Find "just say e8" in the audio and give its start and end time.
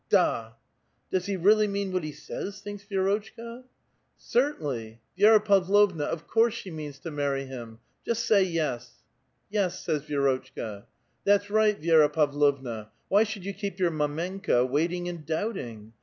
8.03-8.89